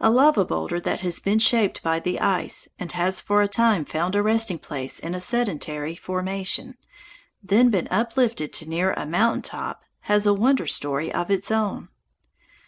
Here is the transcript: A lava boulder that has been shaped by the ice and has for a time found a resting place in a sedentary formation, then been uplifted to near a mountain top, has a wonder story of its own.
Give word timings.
A 0.00 0.10
lava 0.10 0.44
boulder 0.44 0.80
that 0.80 1.02
has 1.02 1.20
been 1.20 1.38
shaped 1.38 1.80
by 1.80 2.00
the 2.00 2.18
ice 2.18 2.68
and 2.80 2.90
has 2.90 3.20
for 3.20 3.40
a 3.40 3.46
time 3.46 3.84
found 3.84 4.16
a 4.16 4.20
resting 4.20 4.58
place 4.58 4.98
in 4.98 5.14
a 5.14 5.20
sedentary 5.20 5.94
formation, 5.94 6.76
then 7.40 7.70
been 7.70 7.86
uplifted 7.86 8.52
to 8.54 8.68
near 8.68 8.92
a 8.94 9.06
mountain 9.06 9.42
top, 9.42 9.84
has 10.00 10.26
a 10.26 10.34
wonder 10.34 10.66
story 10.66 11.12
of 11.12 11.30
its 11.30 11.52
own. 11.52 11.88